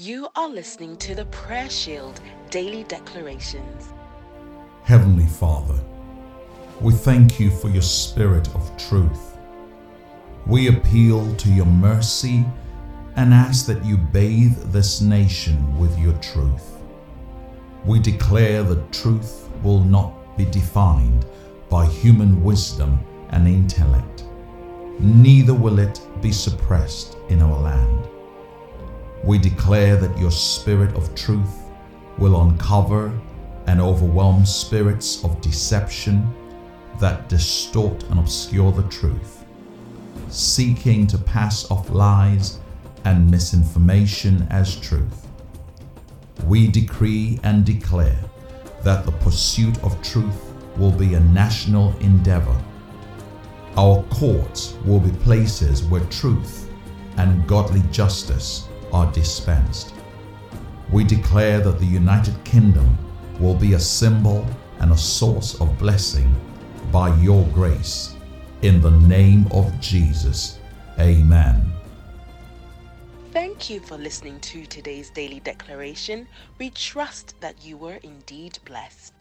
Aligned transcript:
You 0.00 0.28
are 0.36 0.48
listening 0.48 0.96
to 0.98 1.16
the 1.16 1.24
Prayer 1.24 1.68
Shield 1.68 2.20
Daily 2.50 2.84
Declarations. 2.84 3.92
Heavenly 4.84 5.26
Father, 5.26 5.74
we 6.80 6.92
thank 6.92 7.40
you 7.40 7.50
for 7.50 7.68
your 7.68 7.82
spirit 7.82 8.46
of 8.54 8.70
truth. 8.76 9.36
We 10.46 10.68
appeal 10.68 11.34
to 11.34 11.50
your 11.50 11.66
mercy 11.66 12.44
and 13.16 13.34
ask 13.34 13.66
that 13.66 13.84
you 13.84 13.96
bathe 13.96 14.56
this 14.72 15.00
nation 15.00 15.76
with 15.80 15.98
your 15.98 16.14
truth. 16.18 16.76
We 17.84 17.98
declare 17.98 18.62
that 18.62 18.92
truth 18.92 19.50
will 19.64 19.80
not 19.80 20.38
be 20.38 20.44
defined 20.44 21.26
by 21.68 21.86
human 21.86 22.44
wisdom 22.44 23.00
and 23.30 23.48
intellect, 23.48 24.22
neither 25.00 25.54
will 25.54 25.80
it 25.80 26.00
be 26.22 26.30
suppressed 26.30 27.16
in 27.30 27.42
our 27.42 27.58
land. 27.58 27.97
We 29.28 29.36
declare 29.36 29.96
that 29.96 30.16
your 30.16 30.30
spirit 30.30 30.96
of 30.96 31.14
truth 31.14 31.64
will 32.16 32.40
uncover 32.40 33.12
and 33.66 33.78
overwhelm 33.78 34.46
spirits 34.46 35.22
of 35.22 35.42
deception 35.42 36.32
that 36.98 37.28
distort 37.28 38.04
and 38.04 38.20
obscure 38.20 38.72
the 38.72 38.84
truth, 38.84 39.44
seeking 40.30 41.06
to 41.08 41.18
pass 41.18 41.70
off 41.70 41.90
lies 41.90 42.60
and 43.04 43.30
misinformation 43.30 44.46
as 44.48 44.80
truth. 44.80 45.26
We 46.46 46.66
decree 46.66 47.38
and 47.42 47.66
declare 47.66 48.18
that 48.82 49.04
the 49.04 49.12
pursuit 49.12 49.76
of 49.84 50.00
truth 50.00 50.54
will 50.78 50.92
be 50.92 51.12
a 51.12 51.20
national 51.20 51.94
endeavor. 51.98 52.58
Our 53.76 54.02
courts 54.04 54.74
will 54.86 55.00
be 55.00 55.10
places 55.18 55.82
where 55.82 56.06
truth 56.06 56.70
and 57.18 57.46
godly 57.46 57.82
justice 57.90 58.68
are 58.92 59.10
dispensed. 59.12 59.94
We 60.90 61.04
declare 61.04 61.60
that 61.60 61.78
the 61.78 61.86
United 61.86 62.42
Kingdom 62.44 62.96
will 63.38 63.54
be 63.54 63.74
a 63.74 63.78
symbol 63.78 64.46
and 64.80 64.92
a 64.92 64.96
source 64.96 65.60
of 65.60 65.78
blessing 65.78 66.34
by 66.90 67.14
your 67.16 67.44
grace. 67.54 68.14
In 68.62 68.80
the 68.80 68.90
name 68.90 69.46
of 69.52 69.78
Jesus, 69.80 70.58
amen. 70.98 71.72
Thank 73.32 73.70
you 73.70 73.80
for 73.80 73.98
listening 73.98 74.40
to 74.40 74.64
today's 74.66 75.10
daily 75.10 75.40
declaration. 75.40 76.26
We 76.58 76.70
trust 76.70 77.34
that 77.40 77.64
you 77.64 77.76
were 77.76 77.98
indeed 78.02 78.58
blessed. 78.64 79.12